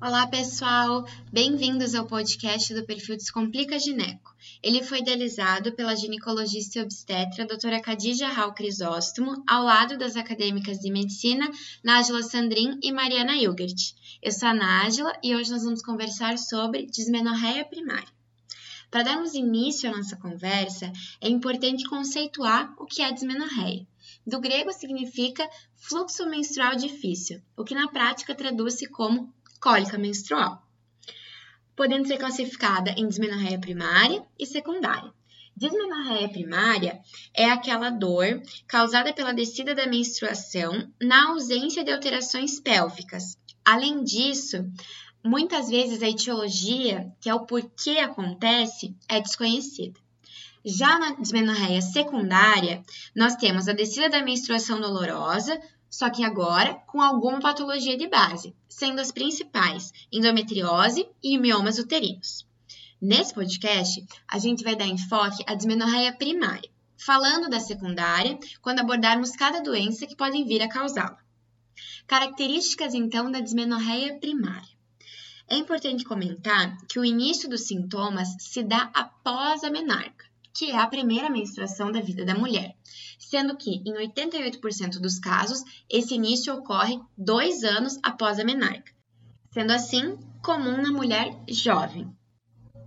Olá, 0.00 0.28
pessoal! 0.28 1.04
Bem-vindos 1.32 1.92
ao 1.92 2.06
podcast 2.06 2.72
do 2.72 2.86
perfil 2.86 3.16
Descomplica 3.16 3.80
Gineco. 3.80 4.32
Ele 4.62 4.80
foi 4.80 5.00
idealizado 5.00 5.72
pela 5.72 5.96
ginecologista 5.96 6.78
e 6.78 6.82
obstetra 6.82 7.44
doutora 7.44 7.80
Khadija 7.80 8.28
Raul 8.28 8.52
Crisóstomo, 8.52 9.42
ao 9.44 9.64
lado 9.64 9.98
das 9.98 10.14
acadêmicas 10.14 10.78
de 10.78 10.88
medicina 10.92 11.50
Nájila 11.82 12.22
Sandrin 12.22 12.78
e 12.80 12.92
Mariana 12.92 13.36
Hilgert. 13.36 13.92
Eu 14.22 14.30
sou 14.30 14.48
a 14.48 14.54
Nájila 14.54 15.12
e 15.20 15.34
hoje 15.34 15.50
nós 15.50 15.64
vamos 15.64 15.82
conversar 15.82 16.38
sobre 16.38 16.86
dismenorreia 16.86 17.64
primária. 17.64 18.06
Para 18.92 19.02
darmos 19.02 19.34
início 19.34 19.90
à 19.90 19.96
nossa 19.96 20.16
conversa, 20.16 20.92
é 21.20 21.28
importante 21.28 21.88
conceituar 21.88 22.72
o 22.78 22.86
que 22.86 23.02
é 23.02 23.10
dismenorreia. 23.10 23.84
Do 24.26 24.40
grego 24.40 24.72
significa 24.72 25.48
fluxo 25.76 26.26
menstrual 26.28 26.76
difícil, 26.76 27.40
o 27.56 27.64
que 27.64 27.74
na 27.74 27.88
prática 27.88 28.34
traduz-se 28.34 28.86
como 28.86 29.32
cólica 29.60 29.98
menstrual, 29.98 30.62
podendo 31.76 32.06
ser 32.06 32.18
classificada 32.18 32.90
em 32.92 33.08
dismenorreia 33.08 33.58
primária 33.58 34.24
e 34.38 34.46
secundária. 34.46 35.12
Dismenorreia 35.56 36.28
primária 36.28 37.00
é 37.34 37.46
aquela 37.46 37.90
dor 37.90 38.40
causada 38.68 39.12
pela 39.12 39.34
descida 39.34 39.74
da 39.74 39.88
menstruação 39.88 40.88
na 41.02 41.30
ausência 41.30 41.82
de 41.82 41.90
alterações 41.90 42.60
pélvicas. 42.60 43.36
Além 43.64 44.04
disso, 44.04 44.64
muitas 45.24 45.68
vezes 45.68 46.00
a 46.00 46.08
etiologia, 46.08 47.12
que 47.20 47.28
é 47.28 47.34
o 47.34 47.44
porquê 47.44 47.98
acontece, 47.98 48.96
é 49.08 49.20
desconhecida. 49.20 49.98
Já 50.64 50.98
na 50.98 51.14
dismenorreia 51.14 51.82
secundária, 51.82 52.82
nós 53.14 53.34
temos 53.34 53.68
a 53.68 53.72
descida 53.72 54.08
da 54.08 54.22
menstruação 54.22 54.80
dolorosa, 54.80 55.60
só 55.90 56.10
que 56.10 56.24
agora 56.24 56.74
com 56.86 57.00
alguma 57.00 57.40
patologia 57.40 57.96
de 57.96 58.06
base, 58.06 58.54
sendo 58.68 59.00
as 59.00 59.10
principais 59.10 59.92
endometriose 60.12 61.08
e 61.22 61.38
miomas 61.38 61.78
uterinos. 61.78 62.46
Nesse 63.00 63.32
podcast, 63.32 64.04
a 64.26 64.38
gente 64.38 64.64
vai 64.64 64.74
dar 64.74 64.86
enfoque 64.86 65.44
à 65.46 65.54
dismenorreia 65.54 66.12
primária, 66.12 66.68
falando 66.96 67.48
da 67.48 67.60
secundária 67.60 68.38
quando 68.60 68.80
abordarmos 68.80 69.30
cada 69.32 69.60
doença 69.60 70.06
que 70.06 70.16
podem 70.16 70.44
vir 70.44 70.62
a 70.62 70.68
causá-la. 70.68 71.18
Características 72.06 72.94
então 72.94 73.30
da 73.30 73.40
dismenorreia 73.40 74.18
primária. 74.18 74.68
É 75.46 75.56
importante 75.56 76.04
comentar 76.04 76.76
que 76.86 76.98
o 76.98 77.04
início 77.04 77.48
dos 77.48 77.66
sintomas 77.66 78.28
se 78.38 78.62
dá 78.62 78.90
após 78.92 79.64
a 79.64 79.70
menarca, 79.70 80.27
que 80.58 80.72
é 80.72 80.76
a 80.76 80.88
primeira 80.88 81.30
menstruação 81.30 81.92
da 81.92 82.00
vida 82.00 82.24
da 82.24 82.34
mulher, 82.34 82.74
sendo 83.16 83.56
que, 83.56 83.76
em 83.86 83.94
88% 83.94 84.98
dos 84.98 85.16
casos, 85.20 85.62
esse 85.88 86.16
início 86.16 86.52
ocorre 86.52 86.98
dois 87.16 87.62
anos 87.62 87.96
após 88.02 88.40
a 88.40 88.44
menarca, 88.44 88.90
sendo 89.52 89.70
assim 89.70 90.18
comum 90.42 90.82
na 90.82 90.90
mulher 90.90 91.32
jovem. 91.48 92.12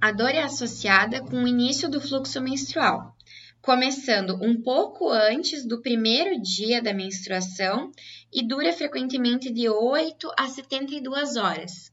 A 0.00 0.10
dor 0.10 0.30
é 0.30 0.42
associada 0.42 1.20
com 1.20 1.44
o 1.44 1.46
início 1.46 1.88
do 1.88 2.00
fluxo 2.00 2.40
menstrual, 2.40 3.14
começando 3.62 4.36
um 4.42 4.60
pouco 4.60 5.08
antes 5.08 5.64
do 5.64 5.80
primeiro 5.80 6.42
dia 6.42 6.82
da 6.82 6.92
menstruação 6.92 7.92
e 8.32 8.42
dura 8.42 8.72
frequentemente 8.72 9.48
de 9.48 9.68
8 9.68 10.28
a 10.36 10.48
72 10.48 11.36
horas. 11.36 11.92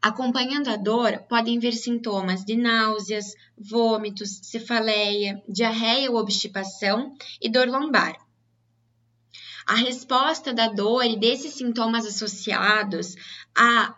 Acompanhando 0.00 0.68
a 0.68 0.76
dor, 0.76 1.18
podem 1.28 1.58
vir 1.58 1.72
sintomas 1.72 2.44
de 2.44 2.56
náuseas, 2.56 3.34
vômitos, 3.56 4.40
cefaleia, 4.44 5.42
diarreia 5.48 6.10
ou 6.10 6.18
obstipação 6.18 7.14
e 7.40 7.50
dor 7.50 7.66
lombar. 7.66 8.16
A 9.66 9.74
resposta 9.74 10.54
da 10.54 10.68
dor 10.68 11.04
e 11.04 11.18
desses 11.18 11.54
sintomas 11.54 12.06
associados 12.06 13.16
a 13.54 13.94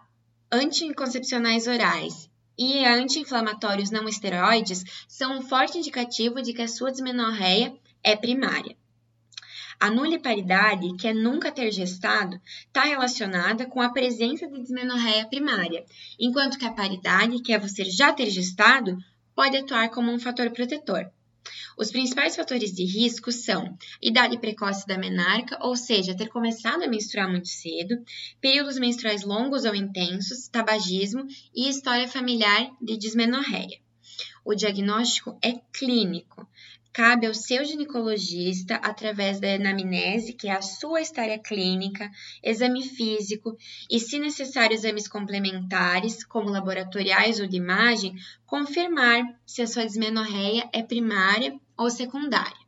anticoncepcionais 0.51 1.67
orais 1.67 2.31
e 2.59 2.85
anti-inflamatórios 2.85 3.91
não 3.91 4.09
esteroides 4.09 4.85
são 5.07 5.39
um 5.39 5.43
forte 5.43 5.79
indicativo 5.79 6.43
de 6.43 6.53
que 6.53 6.63
a 6.63 6.69
sua 6.69 6.91
dismenorreia 6.91 7.75
é 8.03 8.17
primária. 8.17 8.77
A 9.81 9.91
nuliparidade, 9.91 10.95
que 10.99 11.09
é 11.09 11.15
nunca 11.15 11.51
ter 11.51 11.73
gestado, 11.73 12.39
está 12.67 12.85
relacionada 12.85 13.65
com 13.65 13.81
a 13.81 13.89
presença 13.89 14.47
de 14.47 14.61
dismenorreia 14.61 15.27
primária, 15.27 15.87
enquanto 16.19 16.59
que 16.59 16.67
a 16.67 16.73
paridade, 16.73 17.41
que 17.41 17.51
é 17.51 17.59
você 17.59 17.87
já 17.87 18.13
ter 18.13 18.29
gestado, 18.29 18.99
pode 19.35 19.57
atuar 19.57 19.89
como 19.89 20.13
um 20.13 20.19
fator 20.19 20.51
protetor. 20.51 21.11
Os 21.79 21.91
principais 21.91 22.37
fatores 22.37 22.75
de 22.75 22.85
risco 22.85 23.33
são 23.33 23.75
idade 24.03 24.37
precoce 24.39 24.87
da 24.87 24.99
menarca, 24.99 25.57
ou 25.63 25.75
seja, 25.75 26.15
ter 26.15 26.29
começado 26.29 26.83
a 26.83 26.87
menstruar 26.87 27.31
muito 27.31 27.49
cedo, 27.49 28.05
períodos 28.39 28.79
menstruais 28.79 29.25
longos 29.25 29.65
ou 29.65 29.75
intensos, 29.75 30.47
tabagismo 30.49 31.27
e 31.55 31.71
história 31.71 32.07
familiar 32.07 32.71
de 32.83 32.99
dismenorreia. 32.99 33.81
O 34.45 34.55
diagnóstico 34.55 35.39
é 35.43 35.55
clínico, 35.73 36.47
cabe 36.93 37.27
ao 37.27 37.35
seu 37.35 37.65
ginecologista, 37.65 38.77
através 38.77 39.41
da 39.41 39.55
anamnese, 39.55 40.33
que 40.33 40.49
é 40.49 40.53
a 40.53 40.63
sua 40.63 41.01
história 41.01 41.39
clínica, 41.39 42.11
exame 42.43 42.83
físico 42.83 43.57
e, 43.89 44.01
se 44.01 44.19
necessário, 44.19 44.75
exames 44.75 45.07
complementares, 45.07 46.25
como 46.25 46.51
laboratoriais 46.51 47.41
ou 47.41 47.47
de 47.47 47.57
imagem, 47.57 48.15
confirmar 48.47 49.23
se 49.47 49.63
a 49.63 49.67
sua 49.67 49.87
dismenorreia 49.87 50.69
é 50.73 50.83
primária 50.83 51.59
ou 51.77 51.91
secundária. 51.91 52.61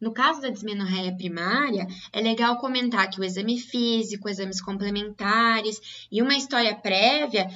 No 0.00 0.14
caso 0.14 0.40
da 0.40 0.48
dismenorreia 0.48 1.14
primária, 1.14 1.86
é 2.10 2.22
legal 2.22 2.56
comentar 2.56 3.10
que 3.10 3.20
o 3.20 3.24
exame 3.24 3.60
físico, 3.60 4.30
exames 4.30 4.60
complementares 4.60 6.08
e 6.10 6.22
uma 6.22 6.34
história 6.34 6.74
prévia 6.74 7.46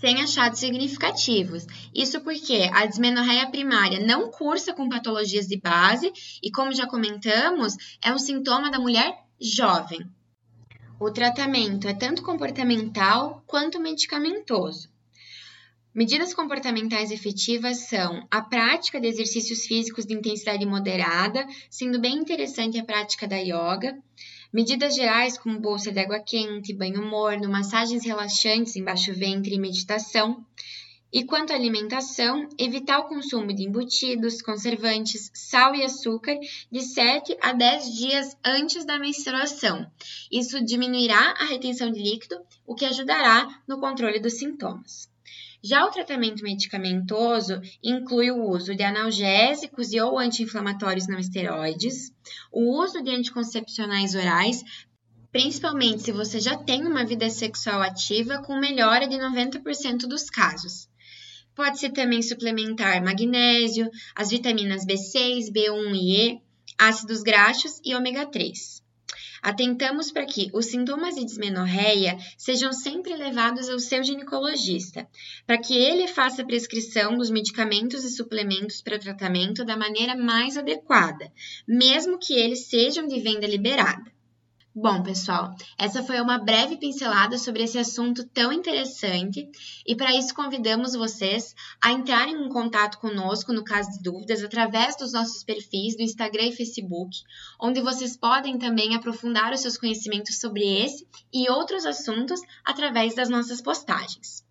sem 0.00 0.22
achados 0.22 0.60
significativos. 0.60 1.66
Isso 1.94 2.20
porque 2.20 2.68
a 2.72 2.86
dismenorreia 2.86 3.50
primária 3.50 4.04
não 4.04 4.30
cursa 4.30 4.72
com 4.72 4.88
patologias 4.88 5.46
de 5.46 5.58
base 5.58 6.12
e, 6.42 6.50
como 6.50 6.72
já 6.72 6.86
comentamos, 6.86 7.74
é 8.02 8.12
um 8.12 8.18
sintoma 8.18 8.70
da 8.70 8.78
mulher 8.78 9.16
jovem. 9.40 10.00
O 11.00 11.10
tratamento 11.10 11.88
é 11.88 11.94
tanto 11.94 12.22
comportamental 12.22 13.42
quanto 13.46 13.80
medicamentoso. 13.80 14.88
Medidas 15.94 16.34
comportamentais 16.34 17.12
efetivas 17.12 17.88
são 17.88 18.26
a 18.28 18.42
prática 18.42 19.00
de 19.00 19.06
exercícios 19.06 19.64
físicos 19.64 20.04
de 20.04 20.12
intensidade 20.12 20.66
moderada, 20.66 21.46
sendo 21.70 22.00
bem 22.00 22.16
interessante 22.16 22.78
a 22.80 22.84
prática 22.84 23.28
da 23.28 23.36
yoga, 23.36 23.96
Medidas 24.54 24.94
gerais 24.94 25.36
como 25.36 25.58
bolsa 25.58 25.90
de 25.90 25.98
água 25.98 26.20
quente, 26.20 26.72
banho 26.72 27.04
morno, 27.04 27.50
massagens 27.50 28.04
relaxantes 28.04 28.76
em 28.76 28.84
baixo 28.84 29.12
ventre 29.12 29.52
e 29.52 29.58
meditação. 29.58 30.46
E 31.12 31.24
quanto 31.24 31.52
à 31.52 31.56
alimentação, 31.56 32.48
evitar 32.56 33.00
o 33.00 33.08
consumo 33.08 33.52
de 33.52 33.64
embutidos, 33.64 34.40
conservantes, 34.40 35.28
sal 35.34 35.74
e 35.74 35.82
açúcar 35.82 36.38
de 36.70 36.82
7 36.82 37.36
a 37.40 37.52
10 37.52 37.96
dias 37.96 38.36
antes 38.44 38.84
da 38.84 38.96
menstruação. 38.96 39.90
Isso 40.30 40.64
diminuirá 40.64 41.34
a 41.36 41.46
retenção 41.46 41.90
de 41.90 42.00
líquido, 42.00 42.40
o 42.64 42.76
que 42.76 42.84
ajudará 42.84 43.60
no 43.66 43.80
controle 43.80 44.20
dos 44.20 44.34
sintomas. 44.34 45.12
Já 45.66 45.86
o 45.86 45.90
tratamento 45.90 46.42
medicamentoso 46.42 47.58
inclui 47.82 48.30
o 48.30 48.50
uso 48.50 48.74
de 48.74 48.82
analgésicos 48.82 49.94
e 49.94 49.98
ou 49.98 50.18
anti-inflamatórios 50.18 51.08
não 51.08 51.18
esteroides, 51.18 52.12
o 52.52 52.82
uso 52.82 53.02
de 53.02 53.08
anticoncepcionais 53.08 54.14
orais, 54.14 54.62
principalmente 55.32 56.02
se 56.02 56.12
você 56.12 56.38
já 56.38 56.54
tem 56.54 56.86
uma 56.86 57.02
vida 57.06 57.30
sexual 57.30 57.80
ativa, 57.80 58.42
com 58.42 58.60
melhora 58.60 59.08
de 59.08 59.16
90% 59.16 60.00
dos 60.06 60.28
casos. 60.28 60.86
Pode-se 61.54 61.88
também 61.88 62.20
suplementar 62.20 63.02
magnésio, 63.02 63.90
as 64.14 64.28
vitaminas 64.28 64.84
B6, 64.84 65.50
B1 65.50 65.94
e 65.94 66.16
E, 66.28 66.40
ácidos 66.76 67.22
graxos 67.22 67.80
e 67.82 67.94
ômega 67.94 68.26
3. 68.26 68.83
Atentamos 69.44 70.10
para 70.10 70.24
que 70.24 70.48
os 70.54 70.64
sintomas 70.64 71.16
de 71.16 71.22
dismenorreia 71.22 72.16
sejam 72.38 72.72
sempre 72.72 73.14
levados 73.14 73.68
ao 73.68 73.78
seu 73.78 74.02
ginecologista, 74.02 75.06
para 75.46 75.58
que 75.58 75.76
ele 75.76 76.08
faça 76.08 76.40
a 76.40 76.46
prescrição 76.46 77.18
dos 77.18 77.30
medicamentos 77.30 78.04
e 78.04 78.10
suplementos 78.10 78.80
para 78.80 78.98
tratamento 78.98 79.62
da 79.62 79.76
maneira 79.76 80.16
mais 80.16 80.56
adequada, 80.56 81.30
mesmo 81.68 82.18
que 82.18 82.32
eles 82.32 82.70
sejam 82.70 83.06
de 83.06 83.20
venda 83.20 83.46
liberada. 83.46 84.13
Bom, 84.76 85.04
pessoal, 85.04 85.54
essa 85.78 86.02
foi 86.02 86.20
uma 86.20 86.36
breve 86.36 86.76
pincelada 86.76 87.38
sobre 87.38 87.62
esse 87.62 87.78
assunto 87.78 88.26
tão 88.26 88.52
interessante 88.52 89.48
e 89.86 89.94
para 89.94 90.12
isso 90.12 90.34
convidamos 90.34 90.94
vocês 90.94 91.54
a 91.80 91.92
entrarem 91.92 92.34
em 92.34 92.48
contato 92.48 92.98
conosco 92.98 93.52
no 93.52 93.62
caso 93.62 93.92
de 93.92 94.02
dúvidas 94.02 94.42
através 94.42 94.96
dos 94.96 95.12
nossos 95.12 95.44
perfis 95.44 95.96
do 95.96 96.02
Instagram 96.02 96.46
e 96.46 96.56
Facebook, 96.56 97.22
onde 97.60 97.80
vocês 97.80 98.16
podem 98.16 98.58
também 98.58 98.96
aprofundar 98.96 99.52
os 99.52 99.60
seus 99.60 99.78
conhecimentos 99.78 100.40
sobre 100.40 100.64
esse 100.64 101.06
e 101.32 101.48
outros 101.48 101.86
assuntos 101.86 102.40
através 102.64 103.14
das 103.14 103.28
nossas 103.28 103.62
postagens. 103.62 104.44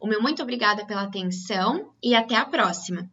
O 0.00 0.08
meu 0.08 0.20
muito 0.20 0.42
obrigada 0.42 0.84
pela 0.84 1.04
atenção 1.04 1.92
e 2.02 2.16
até 2.16 2.34
a 2.34 2.44
próxima! 2.44 3.08